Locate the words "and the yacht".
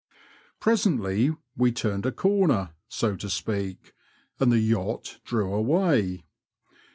4.39-5.19